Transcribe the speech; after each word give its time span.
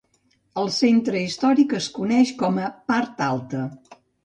El 0.61 0.71
centre 0.75 1.21
històric 1.25 1.77
es 1.81 1.91
coneix 1.99 2.33
com 2.41 2.59
a 2.65 2.73
"Part 2.95 3.25
Alta". 3.31 3.65